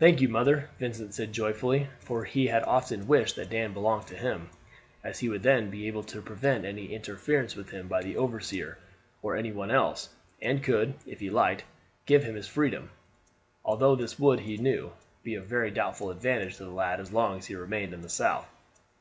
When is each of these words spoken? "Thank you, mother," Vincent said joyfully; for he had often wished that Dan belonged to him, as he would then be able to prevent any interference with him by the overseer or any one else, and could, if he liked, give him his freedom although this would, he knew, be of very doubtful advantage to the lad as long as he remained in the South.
"Thank 0.00 0.20
you, 0.20 0.28
mother," 0.28 0.70
Vincent 0.80 1.14
said 1.14 1.32
joyfully; 1.32 1.86
for 2.00 2.24
he 2.24 2.48
had 2.48 2.64
often 2.64 3.06
wished 3.06 3.36
that 3.36 3.50
Dan 3.50 3.72
belonged 3.72 4.08
to 4.08 4.16
him, 4.16 4.50
as 5.04 5.20
he 5.20 5.28
would 5.28 5.44
then 5.44 5.70
be 5.70 5.86
able 5.86 6.02
to 6.02 6.20
prevent 6.20 6.64
any 6.64 6.86
interference 6.92 7.54
with 7.54 7.70
him 7.70 7.86
by 7.86 8.02
the 8.02 8.16
overseer 8.16 8.78
or 9.22 9.36
any 9.36 9.52
one 9.52 9.70
else, 9.70 10.08
and 10.40 10.64
could, 10.64 10.94
if 11.06 11.20
he 11.20 11.30
liked, 11.30 11.62
give 12.06 12.24
him 12.24 12.34
his 12.34 12.48
freedom 12.48 12.90
although 13.64 13.94
this 13.94 14.18
would, 14.18 14.40
he 14.40 14.56
knew, 14.56 14.92
be 15.22 15.36
of 15.36 15.46
very 15.46 15.70
doubtful 15.70 16.10
advantage 16.10 16.56
to 16.56 16.64
the 16.64 16.70
lad 16.72 16.98
as 16.98 17.12
long 17.12 17.38
as 17.38 17.46
he 17.46 17.54
remained 17.54 17.94
in 17.94 18.02
the 18.02 18.08
South. 18.08 18.48